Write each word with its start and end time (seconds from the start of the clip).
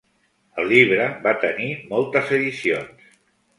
El 0.63 0.65
llibre 0.71 1.05
va 1.27 1.35
tenir 1.45 1.69
moltes 1.93 2.35
edicions. 2.41 3.15